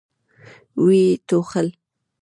[0.83, 1.67] ويې ټوخل.